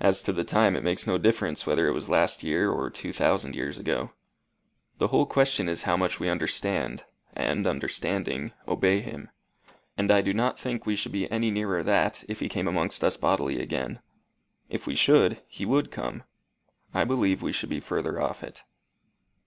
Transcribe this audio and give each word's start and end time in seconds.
"As 0.00 0.22
to 0.22 0.32
the 0.32 0.44
time, 0.44 0.74
it 0.76 0.82
makes 0.82 1.06
no 1.06 1.18
difference 1.18 1.66
whether 1.66 1.86
it 1.88 1.92
was 1.92 2.08
last 2.08 2.42
year 2.42 2.70
or 2.72 2.88
two 2.88 3.12
thousand 3.12 3.54
years 3.54 3.78
ago. 3.78 4.12
The 4.96 5.08
whole 5.08 5.26
question 5.26 5.68
is 5.68 5.82
how 5.82 5.94
much 5.94 6.18
we 6.18 6.30
understand, 6.30 7.04
and 7.34 7.66
understanding, 7.66 8.54
obey 8.66 9.00
him. 9.02 9.28
And 9.98 10.10
I 10.10 10.22
do 10.22 10.32
not 10.32 10.58
think 10.58 10.86
we 10.86 10.96
should 10.96 11.12
be 11.12 11.30
any 11.30 11.50
nearer 11.50 11.82
that 11.82 12.24
if 12.28 12.40
he 12.40 12.48
came 12.48 12.66
amongst 12.66 13.04
us 13.04 13.18
bodily 13.18 13.60
again. 13.60 14.00
If 14.70 14.86
we 14.86 14.94
should, 14.96 15.42
he 15.48 15.66
would 15.66 15.90
come. 15.90 16.22
I 16.94 17.04
believe 17.04 17.42
we 17.42 17.52
should 17.52 17.68
be 17.68 17.78
further 17.80 18.18
off 18.18 18.42
it." 18.42 18.64